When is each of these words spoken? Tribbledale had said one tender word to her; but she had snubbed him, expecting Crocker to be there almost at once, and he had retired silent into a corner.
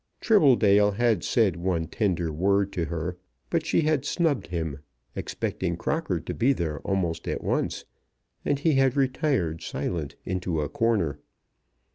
Tribbledale 0.19 0.95
had 0.95 1.23
said 1.23 1.57
one 1.57 1.85
tender 1.85 2.31
word 2.33 2.73
to 2.73 2.85
her; 2.85 3.17
but 3.51 3.67
she 3.67 3.81
had 3.81 4.03
snubbed 4.03 4.47
him, 4.47 4.79
expecting 5.15 5.77
Crocker 5.77 6.19
to 6.19 6.33
be 6.33 6.53
there 6.53 6.79
almost 6.79 7.27
at 7.27 7.43
once, 7.43 7.85
and 8.43 8.57
he 8.57 8.73
had 8.73 8.95
retired 8.97 9.61
silent 9.61 10.15
into 10.25 10.59
a 10.59 10.69
corner. 10.69 11.19